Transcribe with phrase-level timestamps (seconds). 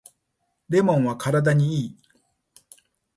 [0.67, 1.97] レモンは体にいい